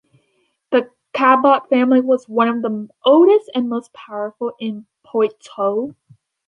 The 0.71 0.89
Chabot 1.15 1.67
family 1.69 2.01
was 2.01 2.27
one 2.27 2.47
of 2.47 2.63
the 2.63 2.89
oldest 3.05 3.51
and 3.53 3.69
most 3.69 3.93
powerful 3.93 4.51
in 4.59 4.87
Poitou. 5.05 5.93